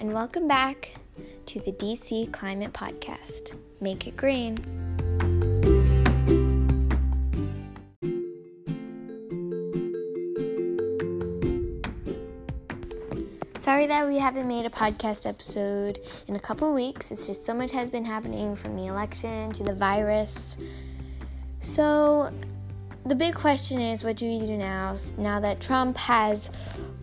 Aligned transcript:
and 0.00 0.14
welcome 0.14 0.46
back 0.46 0.94
to 1.44 1.58
the 1.60 1.72
DC 1.72 2.32
Climate 2.32 2.72
Podcast. 2.72 3.54
Make 3.80 4.06
it 4.06 4.16
green. 4.16 4.56
Sorry 13.58 13.86
that 13.86 14.06
we 14.06 14.18
haven't 14.18 14.46
made 14.46 14.66
a 14.66 14.70
podcast 14.70 15.26
episode 15.26 15.98
in 16.28 16.36
a 16.36 16.40
couple 16.40 16.72
weeks. 16.72 17.10
It's 17.10 17.26
just 17.26 17.44
so 17.44 17.52
much 17.52 17.72
has 17.72 17.90
been 17.90 18.04
happening 18.04 18.54
from 18.54 18.76
the 18.76 18.86
election 18.86 19.52
to 19.52 19.64
the 19.64 19.74
virus. 19.74 20.56
So, 21.60 22.32
the 23.04 23.16
big 23.16 23.34
question 23.34 23.80
is 23.80 24.04
what 24.04 24.16
do 24.16 24.26
we 24.26 24.46
do 24.46 24.56
now 24.56 24.96
now 25.16 25.40
that 25.40 25.60
Trump 25.60 25.96
has 25.96 26.50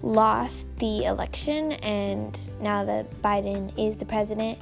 lost 0.06 0.68
the 0.78 1.04
election 1.04 1.74
and 1.74 2.50
now 2.62 2.86
that 2.86 3.22
Biden 3.22 3.74
is 3.78 3.98
the 3.98 4.06
president? 4.06 4.60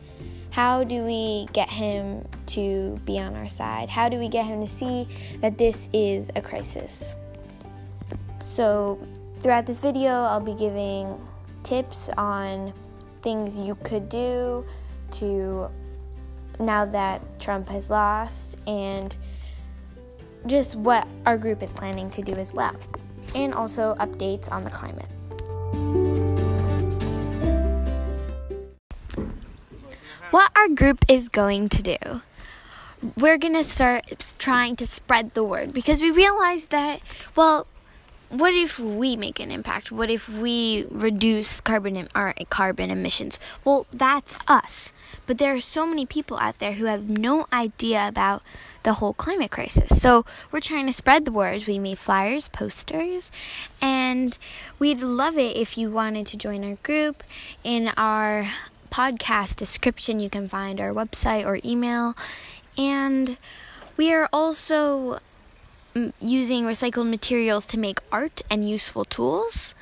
How 0.49 0.84
do 0.84 1.03
we 1.03 1.47
get 1.51 1.70
him 1.70 2.25
to 2.47 2.99
be 3.05 3.20
on 3.20 3.35
our 3.35 3.49
side? 3.49 3.89
How 3.89 4.07
do 4.07 4.17
we 4.17 4.29
get 4.29 4.45
him 4.45 4.61
to 4.61 4.67
see 4.67 5.07
that 5.41 5.57
this 5.57 5.89
is 5.91 6.29
a 6.35 6.41
crisis? 6.41 7.15
So, 8.39 8.99
throughout 9.39 9.65
this 9.65 9.79
video, 9.79 10.11
I'll 10.11 10.39
be 10.39 10.53
giving 10.53 11.20
tips 11.63 12.09
on 12.17 12.71
things 13.21 13.59
you 13.59 13.75
could 13.84 14.09
do 14.09 14.65
to 15.12 15.70
now 16.59 16.85
that 16.85 17.21
Trump 17.39 17.67
has 17.70 17.89
lost 17.89 18.62
and 18.67 19.15
just 20.45 20.75
what 20.75 21.07
our 21.25 21.37
group 21.37 21.63
is 21.63 21.73
planning 21.73 22.09
to 22.12 22.21
do 22.21 22.34
as 22.34 22.53
well, 22.53 22.75
and 23.34 23.53
also 23.53 23.95
updates 23.95 24.51
on 24.51 24.63
the 24.63 24.70
climate. 24.70 25.07
What 30.34 30.51
our 30.55 30.67
group 30.67 31.05
is 31.07 31.29
going 31.29 31.70
to 31.70 31.84
do. 31.84 32.21
We're 33.15 33.37
going 33.37 33.53
to 33.53 33.63
start 33.63 34.34
trying 34.40 34.75
to 34.77 34.87
spread 34.87 35.35
the 35.35 35.43
word 35.43 35.73
because 35.73 36.01
we 36.01 36.09
realize 36.09 36.65
that, 36.77 37.01
well, 37.35 37.67
what 38.29 38.51
if 38.55 38.79
we 38.79 39.15
make 39.15 39.40
an 39.40 39.51
impact? 39.51 39.91
What 39.91 40.09
if 40.09 40.27
we 40.27 40.87
reduce 40.90 41.62
carbon 41.62 42.07
our 42.15 42.34
carbon 42.49 42.90
emissions? 42.90 43.37
Well, 43.63 43.85
that's 43.93 44.34
us. 44.48 44.91
But 45.27 45.37
there 45.37 45.53
are 45.53 45.62
so 45.62 45.85
many 45.85 46.07
people 46.07 46.40
out 46.40 46.57
there 46.57 46.73
who 46.73 46.85
have 46.85 47.07
no 47.07 47.45
idea 47.53 48.07
about 48.07 48.41
the 48.81 48.93
whole 48.93 49.13
climate 49.13 49.51
crisis. 49.51 50.01
So 50.01 50.25
we're 50.51 50.62
trying 50.62 50.87
to 50.87 50.93
spread 50.93 51.25
the 51.25 51.31
word. 51.31 51.68
We 51.68 51.77
made 51.77 51.99
flyers, 51.99 52.47
posters, 52.47 53.31
and 53.79 54.35
we'd 54.79 55.03
love 55.03 55.37
it 55.37 55.55
if 55.55 55.77
you 55.77 55.91
wanted 55.91 56.25
to 56.25 56.37
join 56.37 56.63
our 56.63 56.77
group. 56.81 57.23
In 57.63 57.90
our 57.90 58.49
podcast 58.94 59.55
description, 59.55 60.20
you 60.20 60.30
can 60.30 60.48
find 60.48 60.80
our 60.80 60.91
website 60.91 61.46
or 61.46 61.60
email. 61.66 62.16
And 62.77 63.38
we 63.98 64.13
are 64.13 64.30
also 64.31 65.19
using 66.19 66.66
recycled 66.66 67.09
materials 67.09 67.66
to 67.66 67.80
make 67.80 68.00
art 68.12 68.44
and 68.52 68.69
useful 68.69 69.06
tools. 69.06 69.74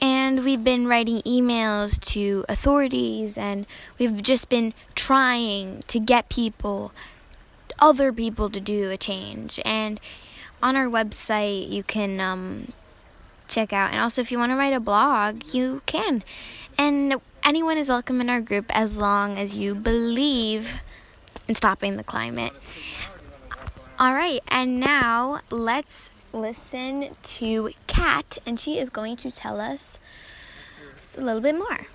And 0.00 0.44
we've 0.44 0.62
been 0.62 0.86
writing 0.86 1.22
emails 1.22 2.00
to 2.12 2.44
authorities, 2.48 3.36
and 3.36 3.66
we've 3.98 4.22
just 4.22 4.48
been 4.48 4.72
trying 4.94 5.82
to 5.88 6.00
get 6.00 6.30
people, 6.30 6.92
other 7.78 8.12
people, 8.12 8.48
to 8.48 8.60
do 8.60 8.90
a 8.90 8.96
change. 8.96 9.60
And 9.64 10.00
on 10.62 10.76
our 10.76 10.86
website, 10.86 11.68
you 11.68 11.82
can 11.82 12.18
um, 12.18 12.72
check 13.46 13.72
out. 13.74 13.90
And 13.90 14.00
also, 14.00 14.22
if 14.22 14.32
you 14.32 14.38
want 14.38 14.52
to 14.52 14.56
write 14.56 14.72
a 14.72 14.80
blog, 14.80 15.52
you 15.52 15.82
can. 15.84 16.22
And 16.78 17.20
anyone 17.44 17.78
is 17.78 17.88
welcome 17.88 18.20
in 18.20 18.28
our 18.28 18.40
group 18.40 18.66
as 18.70 18.98
long 18.98 19.38
as 19.38 19.56
you 19.56 19.74
believe 19.74 20.80
in 21.48 21.54
stopping 21.54 21.96
the 21.96 22.04
climate. 22.04 22.52
All 23.98 24.14
right, 24.14 24.40
and 24.48 24.80
now 24.80 25.40
let's 25.50 26.10
listen 26.32 27.16
to 27.22 27.70
Kat, 27.86 28.38
and 28.46 28.58
she 28.58 28.78
is 28.78 28.90
going 28.90 29.16
to 29.16 29.30
tell 29.30 29.60
us 29.60 29.98
a 31.16 31.20
little 31.20 31.40
bit 31.40 31.56
more. 31.56 31.86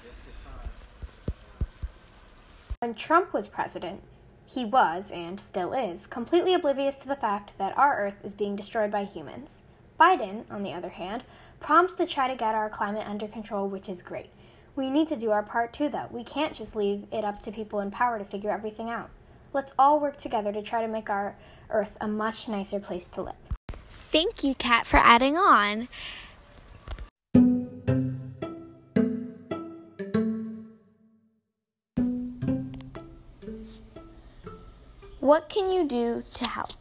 When 2.79 2.93
Trump 2.93 3.33
was 3.33 3.47
president, 3.47 4.01
he 4.45 4.65
was, 4.65 5.11
and 5.11 5.39
still 5.39 5.73
is, 5.73 6.05
completely 6.05 6.53
oblivious 6.53 6.97
to 6.97 7.07
the 7.07 7.15
fact 7.15 7.53
that 7.57 7.77
our 7.77 7.97
Earth 7.97 8.17
is 8.23 8.33
being 8.33 8.55
destroyed 8.55 8.91
by 8.91 9.03
humans. 9.03 9.61
Biden, 9.99 10.43
on 10.51 10.61
the 10.61 10.73
other 10.73 10.89
hand, 10.89 11.23
prompts 11.59 11.95
to 11.95 12.05
try 12.05 12.27
to 12.27 12.35
get 12.35 12.53
our 12.53 12.69
climate 12.69 13.07
under 13.07 13.27
control, 13.27 13.67
which 13.67 13.89
is 13.89 14.01
great. 14.01 14.29
We 14.75 14.89
need 14.89 15.07
to 15.07 15.15
do 15.15 15.31
our 15.31 15.41
part 15.41 15.71
too, 15.71 15.87
though. 15.87 16.07
We 16.11 16.23
can't 16.23 16.53
just 16.53 16.75
leave 16.75 17.05
it 17.11 17.23
up 17.23 17.39
to 17.41 17.51
people 17.51 17.79
in 17.79 17.91
power 17.91 18.19
to 18.19 18.25
figure 18.25 18.51
everything 18.51 18.89
out. 18.89 19.09
Let's 19.53 19.73
all 19.79 20.01
work 20.01 20.17
together 20.17 20.51
to 20.51 20.61
try 20.61 20.81
to 20.81 20.87
make 20.87 21.09
our 21.09 21.37
Earth 21.69 21.97
a 22.01 22.07
much 22.09 22.49
nicer 22.49 22.81
place 22.81 23.07
to 23.07 23.21
live. 23.21 23.35
Thank 23.89 24.43
you, 24.43 24.53
Kat, 24.53 24.85
for 24.85 24.97
adding 24.97 25.37
on. 25.37 25.87
What 35.21 35.49
can 35.49 35.71
you 35.71 35.87
do 35.87 36.21
to 36.33 36.45
help? 36.45 36.73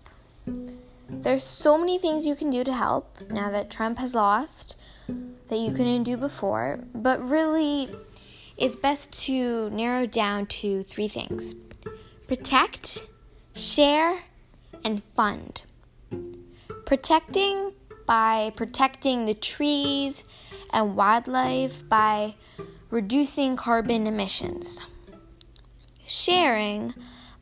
There's 1.09 1.45
so 1.45 1.79
many 1.79 1.99
things 1.99 2.27
you 2.27 2.35
can 2.35 2.51
do 2.51 2.65
to 2.65 2.73
help 2.73 3.19
now 3.31 3.51
that 3.51 3.71
Trump 3.71 3.99
has 3.99 4.15
lost 4.15 4.77
that 5.49 5.59
you 5.59 5.71
couldn't 5.73 5.99
hmm. 5.99 6.03
do 6.03 6.17
before, 6.17 6.81
but 6.95 7.27
really 7.27 7.91
it's 8.57 8.77
best 8.77 9.13
to 9.25 9.69
narrow 9.71 10.07
down 10.07 10.47
to 10.47 10.83
three 10.85 11.09
things 11.09 11.55
protect, 12.27 13.05
share, 13.55 14.21
and 14.85 15.03
fund. 15.15 15.63
Protecting 16.87 17.73
by 18.07 18.53
protecting 18.57 19.25
the 19.25 19.35
trees 19.35 20.23
and 20.73 20.97
wildlife 20.97 21.89
by 21.89 22.35
reducing 22.91 23.57
carbon 23.57 24.07
emissions. 24.07 24.79
Sharing 26.07 26.95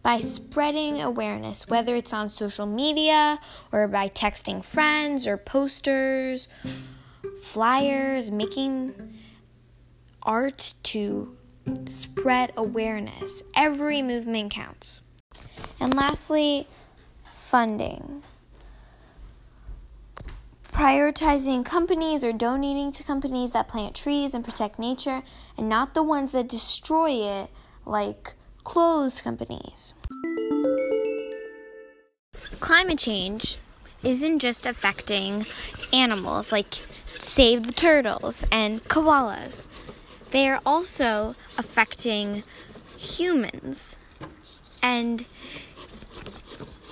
by 0.02 0.20
spreading 0.20 1.00
awareness, 1.00 1.68
whether 1.68 1.94
it's 1.94 2.12
on 2.12 2.28
social 2.28 2.66
media 2.66 3.38
or 3.70 3.86
by 3.86 4.08
texting 4.08 4.64
friends 4.64 5.26
or 5.26 5.36
posters, 5.36 6.48
flyers, 7.42 8.30
making 8.30 9.18
art 10.22 10.74
to 10.84 11.36
spread 11.86 12.52
awareness. 12.56 13.42
Every 13.54 14.00
movement 14.00 14.52
counts. 14.52 15.00
And 15.80 15.94
lastly, 15.94 16.68
funding. 17.34 18.22
Prioritizing 20.72 21.64
companies 21.64 22.24
or 22.24 22.32
donating 22.32 22.92
to 22.92 23.02
companies 23.02 23.50
that 23.50 23.68
plant 23.68 23.94
trees 23.94 24.32
and 24.32 24.44
protect 24.44 24.78
nature 24.78 25.22
and 25.58 25.68
not 25.68 25.92
the 25.92 26.02
ones 26.02 26.30
that 26.30 26.48
destroy 26.48 27.10
it, 27.10 27.50
like 27.84 28.34
clothes 28.64 29.20
companies. 29.20 29.94
Climate 32.60 32.98
change 32.98 33.58
isn't 34.02 34.38
just 34.38 34.64
affecting 34.64 35.44
animals 35.92 36.52
like 36.52 36.74
save 37.24 37.66
the 37.66 37.72
turtles 37.72 38.44
and 38.50 38.82
koalas 38.84 39.68
they 40.32 40.48
are 40.48 40.60
also 40.64 41.36
affecting 41.58 42.42
humans. 42.96 43.96
And 44.82 45.26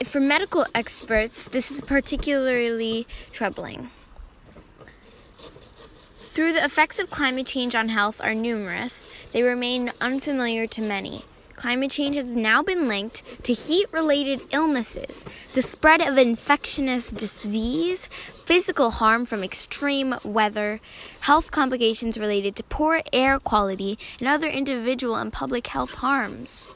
for 0.05 0.21
medical 0.21 0.67
experts, 0.75 1.49
this 1.49 1.71
is 1.71 1.81
particularly 1.81 3.07
troubling. 3.33 3.91
Through 6.19 6.53
the 6.53 6.65
effects 6.65 6.99
of 6.99 7.11
climate 7.11 7.47
change 7.47 7.75
on 7.75 7.89
health 7.89 8.21
are 8.23 8.35
numerous, 8.35 9.13
they 9.33 9.43
remain 9.43 9.91
unfamiliar 10.01 10.67
to 10.69 10.83
many. 10.83 11.25
Climate 11.61 11.91
change 11.91 12.17
has 12.17 12.31
now 12.31 12.63
been 12.63 12.89
linked 12.89 13.45
to 13.45 13.53
heat 13.53 13.87
related 13.93 14.41
illnesses, 14.51 15.27
the 15.53 15.61
spread 15.61 16.01
of 16.01 16.17
infectious 16.17 17.11
disease, 17.11 18.07
physical 18.07 18.93
harm 18.93 19.27
from 19.27 19.45
extreme 19.45 20.15
weather, 20.25 20.81
health 21.21 21.51
complications 21.51 22.17
related 22.17 22.57
to 22.57 22.63
poor 22.63 23.03
air 23.13 23.39
quality, 23.39 23.99
and 24.19 24.27
other 24.27 24.49
individual 24.49 25.17
and 25.17 25.35
public 25.35 25.67
health 25.67 25.97
harms. 25.97 26.67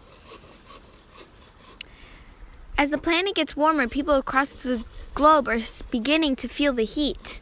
As 2.76 2.90
the 2.90 2.98
planet 2.98 3.36
gets 3.36 3.56
warmer, 3.56 3.88
people 3.88 4.16
across 4.16 4.52
the 4.52 4.84
globe 5.14 5.48
are 5.48 5.60
beginning 5.90 6.36
to 6.36 6.46
feel 6.46 6.74
the 6.74 6.84
heat. 6.84 7.40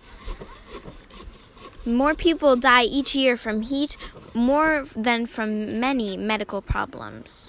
More 1.84 2.14
people 2.14 2.54
die 2.54 2.84
each 2.84 3.16
year 3.16 3.36
from 3.36 3.62
heat, 3.62 3.96
more 4.34 4.84
than 4.96 5.26
from 5.26 5.80
many 5.80 6.16
medical 6.16 6.62
problems. 6.62 7.48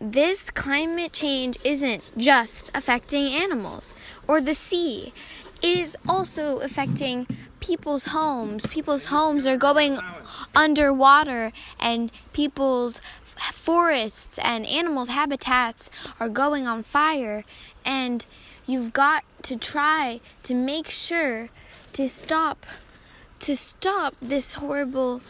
This 0.00 0.50
climate 0.50 1.12
change 1.12 1.58
isn't 1.64 2.02
just 2.16 2.70
affecting 2.74 3.32
animals 3.32 3.94
or 4.28 4.40
the 4.40 4.54
sea, 4.54 5.12
it 5.62 5.78
is 5.78 5.96
also 6.06 6.58
affecting 6.58 7.26
people's 7.60 8.06
homes. 8.06 8.66
People's 8.66 9.06
homes 9.06 9.46
are 9.46 9.56
going 9.56 9.98
underwater, 10.54 11.52
and 11.80 12.10
people's 12.32 13.00
forests 13.52 14.38
and 14.42 14.66
animals' 14.66 15.08
habitats 15.08 15.90
are 16.20 16.28
going 16.28 16.66
on 16.66 16.82
fire. 16.82 17.44
And 17.84 18.26
you've 18.66 18.92
got 18.92 19.24
to 19.42 19.56
try 19.56 20.20
to 20.42 20.54
make 20.54 20.88
sure 20.88 21.48
to 21.94 22.08
stop 22.08 22.66
to 23.40 23.56
stop 23.56 24.14
this 24.20 24.54
horrible 24.54 25.20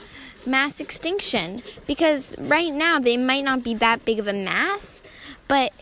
mass 0.47 0.81
extinction 0.81 1.62
because 1.87 2.38
right 2.38 2.73
now 2.73 2.99
they 2.99 3.17
might 3.17 3.44
not 3.44 3.64
be 3.64 3.75
that 3.75 4.05
big 4.05 4.19
of 4.19 4.29
a 4.29 4.32
mass 4.32 5.03
but 5.49 5.73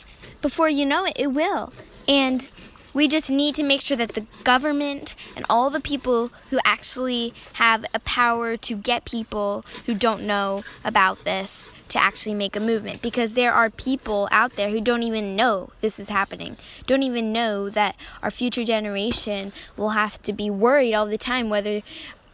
before 0.44 0.68
you 0.68 0.84
know 0.84 1.06
it 1.06 1.14
it 1.16 1.28
will. 1.28 1.72
And 2.06 2.46
we 2.94 3.08
just 3.08 3.30
need 3.30 3.56
to 3.56 3.64
make 3.64 3.80
sure 3.80 3.96
that 3.96 4.10
the 4.10 4.26
government 4.44 5.14
and 5.36 5.44
all 5.50 5.68
the 5.68 5.80
people 5.80 6.28
who 6.50 6.58
actually 6.64 7.34
have 7.54 7.84
a 7.92 7.98
power 7.98 8.56
to 8.56 8.76
get 8.76 9.04
people 9.04 9.64
who 9.86 9.94
don't 9.94 10.22
know 10.22 10.62
about 10.84 11.24
this 11.24 11.72
to 11.88 12.00
actually 12.00 12.34
make 12.34 12.56
a 12.56 12.60
movement 12.60 13.02
because 13.02 13.34
there 13.34 13.52
are 13.52 13.68
people 13.68 14.28
out 14.30 14.52
there 14.52 14.70
who 14.70 14.80
don't 14.80 15.02
even 15.02 15.36
know 15.36 15.70
this 15.80 15.98
is 15.98 16.08
happening, 16.08 16.56
don't 16.86 17.02
even 17.02 17.32
know 17.32 17.68
that 17.68 17.96
our 18.22 18.30
future 18.30 18.64
generation 18.64 19.52
will 19.76 19.90
have 19.90 20.22
to 20.22 20.32
be 20.32 20.48
worried 20.48 20.94
all 20.94 21.06
the 21.06 21.18
time 21.18 21.50
whether 21.50 21.82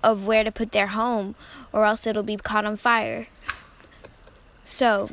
of 0.02 0.26
where 0.26 0.44
to 0.44 0.52
put 0.52 0.72
their 0.72 0.88
home 0.88 1.34
or 1.72 1.84
else 1.84 2.06
it'll 2.06 2.22
be 2.22 2.36
caught 2.36 2.64
on 2.64 2.76
fire. 2.76 3.26
So, 4.64 5.10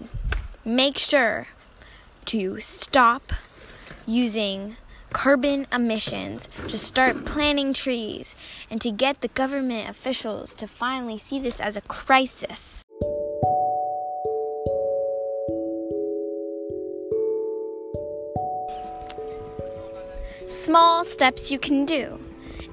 make 0.64 0.98
sure 0.98 1.48
to 2.26 2.60
stop 2.60 3.34
using 4.06 4.78
carbon 5.12 5.68
emissions, 5.72 6.48
to 6.68 6.78
start 6.78 7.26
planting 7.26 7.74
trees, 7.74 8.36
and 8.70 8.82
to 8.82 8.92
get 8.92 9.22
the 9.22 9.28
government 9.30 9.90
officials 9.90 10.54
to 10.56 10.68
finally 10.68 11.18
see 11.18 11.40
this 11.40 11.60
as 11.60 11.78
a 11.78 11.82
crisis. 11.82 12.86
Small 20.48 21.04
steps 21.04 21.52
you 21.52 21.60
can 21.60 21.86
do. 21.86 22.20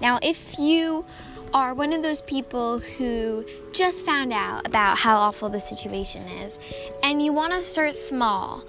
Now, 0.00 0.18
if 0.22 0.58
you 0.58 1.04
are 1.52 1.72
one 1.72 1.92
of 1.92 2.02
those 2.02 2.20
people 2.22 2.80
who 2.80 3.44
just 3.72 4.04
found 4.04 4.32
out 4.32 4.66
about 4.66 4.98
how 4.98 5.16
awful 5.16 5.48
the 5.48 5.60
situation 5.60 6.22
is 6.22 6.58
and 7.02 7.22
you 7.22 7.32
want 7.32 7.52
to 7.52 7.60
start 7.60 7.94
small, 7.94 8.64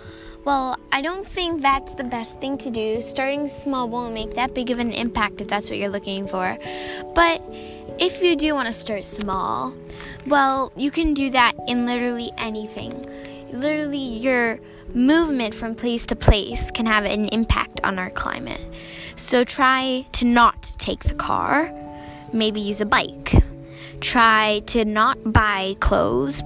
well, 0.46 0.78
I 0.92 1.02
don't 1.02 1.26
think 1.26 1.64
that's 1.64 1.96
the 1.96 2.04
best 2.04 2.40
thing 2.40 2.58
to 2.60 2.70
do. 2.70 3.02
Starting 3.02 3.48
small 3.48 3.90
won't 3.90 4.14
make 4.14 4.36
that 4.36 4.54
big 4.54 4.70
of 4.70 4.78
an 4.78 4.92
impact 4.92 5.42
if 5.42 5.48
that's 5.48 5.70
what 5.70 5.80
you're 5.80 5.90
looking 5.90 6.28
for. 6.28 6.58
But 7.16 7.42
if 8.00 8.22
you 8.22 8.36
do 8.36 8.54
want 8.54 8.68
to 8.68 8.74
start 8.74 9.06
small, 9.06 9.76
well, 10.28 10.72
you 10.78 10.92
can 10.92 11.16
do 11.16 11.32
that 11.32 11.56
in 11.68 11.88
literally 11.88 12.32
anything. 12.38 13.10
Literally, 13.52 13.98
your 13.98 14.60
movement 14.94 15.56
from 15.56 15.74
place 15.74 16.06
to 16.08 16.16
place 16.16 16.70
can 16.70 16.86
have 16.86 17.06
an 17.06 17.28
impact 17.30 17.82
on 17.84 17.98
our 17.98 18.12
climate. 18.12 18.62
So 19.16 19.44
try 19.44 20.06
to 20.14 20.26
not 20.26 20.76
take 20.78 21.04
the 21.06 21.16
car, 21.16 21.74
maybe 22.34 22.62
use 22.62 22.82
a 22.82 22.86
bike. 22.86 23.34
Try 24.00 24.62
to 24.68 24.86
not 24.86 25.34
buy 25.34 25.76
clothes, 25.80 26.44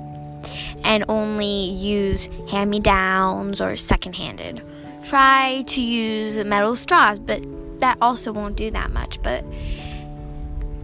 and 0.84 1.04
only 1.10 1.72
use 1.72 2.30
hand 2.50 2.70
me 2.70 2.80
downs 2.80 3.62
or 3.62 3.76
second 3.76 4.16
handed. 4.16 4.62
Try 5.08 5.64
to 5.68 5.82
use 5.82 6.44
metal 6.46 6.76
straws, 6.76 7.20
but 7.20 7.42
that 7.80 7.98
also 8.02 8.32
won't 8.32 8.56
do 8.56 8.72
that 8.72 8.92
much. 8.92 9.22
But 9.22 9.44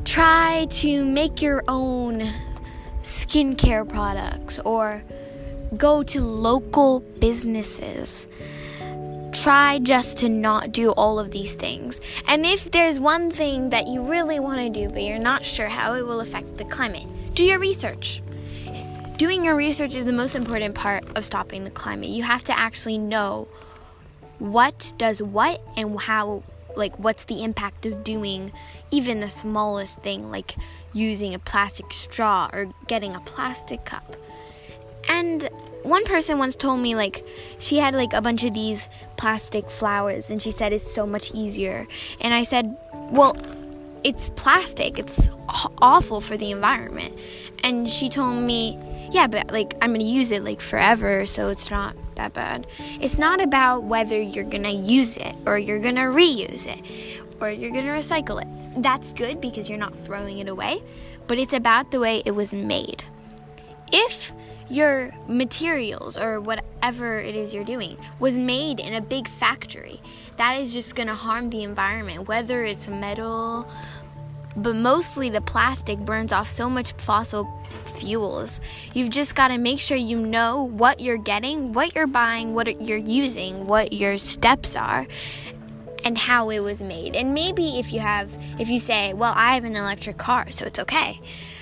try 0.03 0.67
to 0.69 1.05
make 1.05 1.41
your 1.41 1.63
own 1.67 2.23
skincare 3.01 3.87
products 3.87 4.59
or 4.59 5.03
go 5.77 6.03
to 6.03 6.21
local 6.21 7.01
businesses. 7.19 8.27
Try 9.33 9.79
just 9.79 10.17
to 10.19 10.29
not 10.29 10.71
do 10.71 10.91
all 10.91 11.19
of 11.19 11.31
these 11.31 11.53
things. 11.53 11.99
And 12.27 12.45
if 12.45 12.71
there's 12.71 12.99
one 12.99 13.29
thing 13.29 13.69
that 13.71 13.87
you 13.87 14.01
really 14.01 14.39
want 14.39 14.61
to 14.61 14.69
do, 14.69 14.89
but 14.89 15.03
you're 15.03 15.19
not 15.19 15.43
sure 15.43 15.67
how 15.67 15.93
it 15.93 16.05
will 16.05 16.21
affect 16.21 16.57
the 16.57 16.65
climate, 16.65 17.05
do 17.33 17.43
your 17.43 17.59
research. 17.59 18.21
Doing 19.17 19.45
your 19.45 19.55
research 19.55 19.95
is 19.95 20.03
the 20.03 20.11
most 20.11 20.35
important 20.35 20.75
part 20.75 21.05
of 21.15 21.23
stopping 21.23 21.63
the 21.63 21.69
climate. 21.69 22.09
You 22.09 22.23
have 22.23 22.43
to 22.45 22.59
actually 22.59 22.97
know 22.97 23.47
what 24.39 24.91
does 24.97 25.21
what 25.21 25.61
and 25.77 25.97
how 25.97 26.43
like 26.75 26.99
what's 26.99 27.23
the 27.23 27.41
impact 27.41 27.85
of 27.85 28.03
doing 28.03 28.51
even 28.91 29.21
the 29.21 29.29
smallest 29.29 29.99
thing 29.99 30.29
like 30.29 30.55
using 30.93 31.33
a 31.33 31.39
plastic 31.39 31.93
straw 31.93 32.49
or 32.51 32.65
getting 32.87 33.13
a 33.13 33.21
plastic 33.21 33.85
cup. 33.85 34.17
And 35.07 35.49
one 35.83 36.03
person 36.03 36.37
once 36.37 36.57
told 36.57 36.81
me 36.81 36.93
like 36.95 37.25
she 37.57 37.77
had 37.77 37.93
like 37.93 38.11
a 38.11 38.21
bunch 38.21 38.43
of 38.43 38.53
these 38.53 38.89
plastic 39.15 39.69
flowers 39.69 40.29
and 40.29 40.41
she 40.41 40.51
said 40.51 40.73
it's 40.73 40.93
so 40.93 41.07
much 41.07 41.31
easier. 41.33 41.87
And 42.19 42.33
I 42.33 42.43
said, 42.43 42.77
"Well, 43.11 43.37
it's 44.03 44.29
plastic. 44.35 44.99
It's 44.99 45.29
awful 45.81 46.19
for 46.19 46.35
the 46.35 46.51
environment." 46.51 47.17
And 47.63 47.89
she 47.89 48.09
told 48.09 48.43
me, 48.43 48.77
yeah, 49.11 49.27
but 49.27 49.51
like 49.51 49.75
I'm 49.81 49.93
gonna 49.93 50.03
use 50.03 50.31
it 50.31 50.43
like 50.43 50.61
forever, 50.61 51.25
so 51.25 51.49
it's 51.49 51.69
not 51.69 51.95
that 52.15 52.33
bad. 52.33 52.67
It's 52.99 53.17
not 53.17 53.41
about 53.41 53.83
whether 53.83 54.19
you're 54.19 54.43
gonna 54.43 54.71
use 54.71 55.17
it 55.17 55.35
or 55.45 55.57
you're 55.57 55.79
gonna 55.79 56.01
reuse 56.01 56.67
it 56.67 56.81
or 57.41 57.49
you're 57.49 57.71
gonna 57.71 57.91
recycle 57.91 58.41
it. 58.41 58.81
That's 58.81 59.13
good 59.13 59.41
because 59.41 59.69
you're 59.69 59.77
not 59.77 59.97
throwing 59.97 60.39
it 60.39 60.47
away, 60.47 60.81
but 61.27 61.37
it's 61.37 61.53
about 61.53 61.91
the 61.91 61.99
way 61.99 62.21
it 62.25 62.31
was 62.31 62.53
made. 62.53 63.03
If 63.91 64.33
your 64.67 65.13
materials 65.27 66.17
or 66.17 66.41
whatever 66.41 67.17
it 67.17 67.35
is 67.35 67.53
you're 67.53 67.63
doing 67.63 67.97
was 68.19 68.37
made 68.37 68.79
in 68.79 68.95
a 68.95 69.01
big 69.01 69.27
factory, 69.27 70.01
that 70.37 70.59
is 70.59 70.73
just 70.73 70.95
gonna 70.95 71.15
harm 71.15 71.49
the 71.49 71.63
environment, 71.63 72.27
whether 72.27 72.63
it's 72.63 72.87
metal 72.87 73.69
but 74.55 74.75
mostly 74.75 75.29
the 75.29 75.41
plastic 75.41 75.99
burns 75.99 76.31
off 76.31 76.49
so 76.49 76.69
much 76.69 76.93
fossil 76.93 77.47
fuels. 77.85 78.61
You've 78.93 79.09
just 79.09 79.35
got 79.35 79.49
to 79.49 79.57
make 79.57 79.79
sure 79.79 79.97
you 79.97 80.17
know 80.17 80.63
what 80.63 80.99
you're 80.99 81.17
getting, 81.17 81.73
what 81.73 81.95
you're 81.95 82.07
buying, 82.07 82.53
what 82.53 82.81
you're 82.85 82.97
using, 82.97 83.67
what 83.67 83.93
your 83.93 84.17
steps 84.17 84.75
are, 84.75 85.07
and 86.03 86.17
how 86.17 86.49
it 86.49 86.59
was 86.59 86.81
made. 86.81 87.15
And 87.15 87.33
maybe 87.33 87.79
if 87.79 87.91
you 87.91 87.99
have, 87.99 88.31
if 88.59 88.69
you 88.69 88.79
say, 88.79 89.13
well, 89.13 89.33
I 89.35 89.55
have 89.55 89.65
an 89.65 89.75
electric 89.75 90.17
car, 90.17 90.51
so 90.51 90.65
it's 90.65 90.79
okay. 90.79 91.19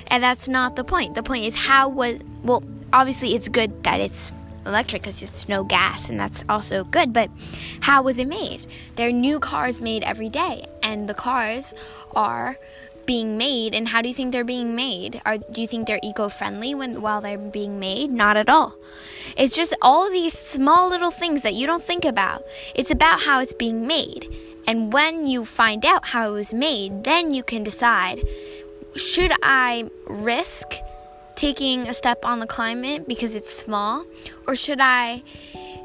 And 0.08 0.22
that's 0.22 0.48
not 0.48 0.76
the 0.76 0.84
point. 0.84 1.16
The 1.16 1.24
point 1.24 1.46
is 1.46 1.56
how 1.56 1.90
was, 1.90 2.20
well, 2.44 2.64
obviously 2.92 3.34
it's 3.34 3.48
good 3.48 3.84
that 3.84 4.00
it's 4.00 4.32
electric 4.66 5.02
because 5.02 5.22
it's 5.22 5.50
no 5.50 5.64
gas 5.64 6.10
and 6.10 6.20
that's 6.20 6.44
also 6.48 6.84
good 6.84 7.14
but 7.14 7.30
how 7.82 8.02
was 8.02 8.20
it 8.20 8.28
made? 8.28 8.66
There 8.96 9.10
are 9.10 9.12
new 9.12 9.40
cars 9.40 9.82
made 9.82 10.04
every 10.04 10.30
day 10.30 10.66
and 10.82 11.08
the 11.08 11.14
cars 11.14 11.74
are 12.16 12.58
being 13.06 13.38
made 13.38 13.76
and 13.76 13.90
how 13.90 14.02
do 14.02 14.08
you 14.08 14.16
think 14.16 14.32
they're 14.32 14.44
being 14.44 14.76
made? 14.76 15.22
Are 15.26 15.38
do 15.38 15.62
you 15.62 15.68
think 15.68 15.88
they're 15.88 16.00
eco-friendly 16.04 16.76
when 16.76 17.02
while 17.02 17.22
they're 17.22 17.38
being 17.38 17.80
made? 17.80 18.12
Not 18.12 18.38
at 18.38 18.50
all. 18.50 18.76
It's 19.36 19.56
just 19.56 19.76
all 19.82 20.10
these 20.10 20.34
small 20.34 20.90
little 20.90 21.12
things 21.12 21.42
that 21.42 21.54
you 21.54 21.68
don't 21.68 21.84
think 21.84 22.06
about. 22.06 22.44
It's 22.76 22.92
about 22.92 23.22
how 23.22 23.42
it's 23.42 23.54
being 23.54 23.86
made 23.88 24.28
and 24.68 24.94
when 24.94 25.28
you 25.28 25.46
find 25.46 25.86
out 25.86 26.08
how 26.08 26.30
it 26.30 26.32
was 26.32 26.54
made 26.54 27.04
then 27.04 27.34
you 27.34 27.44
can 27.44 27.64
decide 27.64 28.22
should 28.96 29.32
i 29.42 29.90
risk 30.08 30.76
taking 31.36 31.88
a 31.88 31.94
step 31.94 32.26
on 32.26 32.40
the 32.40 32.48
climate 32.48 33.08
because 33.08 33.36
it's 33.36 33.54
small 33.54 34.06
or 34.48 34.56
should 34.56 34.80
i 34.82 35.22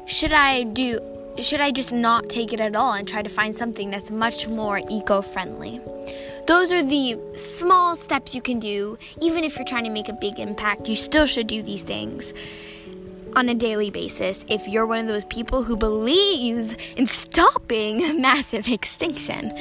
should 0.05 0.33
i 0.33 0.63
do 0.63 0.99
should 1.39 1.61
i 1.61 1.71
just 1.71 1.93
not 1.93 2.29
take 2.29 2.53
it 2.53 2.59
at 2.59 2.75
all 2.75 2.93
and 2.93 3.07
try 3.07 3.21
to 3.21 3.29
find 3.29 3.55
something 3.55 3.89
that's 3.89 4.11
much 4.11 4.47
more 4.47 4.81
eco-friendly 4.89 5.79
those 6.49 6.71
are 6.71 6.81
the 6.81 7.15
small 7.35 7.95
steps 7.95 8.33
you 8.33 8.41
can 8.41 8.57
do. 8.59 8.97
Even 9.21 9.43
if 9.43 9.55
you're 9.55 9.65
trying 9.65 9.83
to 9.83 9.91
make 9.91 10.09
a 10.09 10.13
big 10.13 10.39
impact, 10.39 10.89
you 10.89 10.95
still 10.95 11.27
should 11.27 11.45
do 11.45 11.61
these 11.61 11.83
things 11.83 12.33
on 13.35 13.49
a 13.49 13.53
daily 13.53 13.91
basis 13.91 14.43
if 14.47 14.67
you're 14.67 14.87
one 14.87 14.97
of 14.97 15.05
those 15.05 15.25
people 15.25 15.61
who 15.61 15.77
believes 15.77 16.75
in 16.95 17.05
stopping 17.05 18.19
massive 18.21 18.67
extinction. 18.67 19.53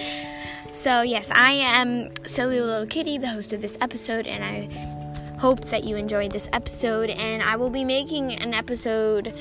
So, 0.72 1.02
yes, 1.02 1.30
I 1.30 1.50
am 1.50 2.08
Silly 2.24 2.58
Little 2.58 2.86
Kitty, 2.86 3.18
the 3.18 3.28
host 3.28 3.52
of 3.52 3.60
this 3.60 3.76
episode, 3.82 4.26
and 4.26 4.42
I 4.42 4.97
hope 5.38 5.64
that 5.66 5.84
you 5.84 5.96
enjoyed 5.96 6.32
this 6.32 6.48
episode. 6.52 7.10
And 7.10 7.42
I 7.42 7.56
will 7.56 7.70
be 7.70 7.84
making 7.84 8.34
an 8.34 8.54
episode 8.54 9.34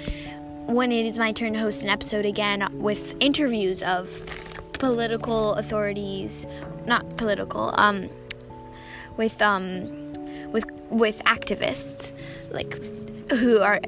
when 0.65 0.91
it 0.91 1.05
is 1.05 1.17
my 1.17 1.31
turn 1.31 1.53
to 1.53 1.59
host 1.59 1.83
an 1.83 1.89
episode 1.89 2.25
again 2.25 2.67
with 2.73 3.15
interviews 3.19 3.83
of 3.83 4.21
political 4.73 5.53
authorities 5.55 6.45
not 6.87 7.17
political, 7.17 7.73
um, 7.77 8.09
with 9.17 9.39
um, 9.41 10.13
with 10.51 10.65
with 10.89 11.19
activists 11.25 12.11
like 12.49 12.81
who 13.31 13.59
are 13.59 13.81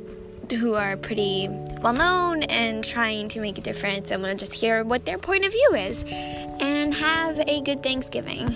who 0.51 0.75
are 0.75 0.97
pretty 0.97 1.47
well 1.81 1.93
known 1.93 2.43
and 2.43 2.83
trying 2.83 3.29
to 3.29 3.39
make 3.39 3.57
a 3.57 3.61
difference. 3.61 4.11
I'm 4.11 4.21
gonna 4.21 4.35
just 4.35 4.53
hear 4.53 4.83
what 4.83 5.05
their 5.05 5.17
point 5.17 5.45
of 5.45 5.51
view 5.51 5.75
is 5.75 6.03
and 6.59 6.93
have 6.93 7.39
a 7.47 7.61
good 7.61 7.81
Thanksgiving. 7.81 8.55